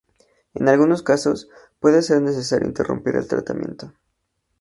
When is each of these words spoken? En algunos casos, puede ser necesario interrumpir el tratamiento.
En 0.55 0.67
algunos 0.67 1.03
casos, 1.03 1.47
puede 1.79 2.01
ser 2.01 2.23
necesario 2.23 2.67
interrumpir 2.67 3.15
el 3.17 3.27
tratamiento. 3.27 3.93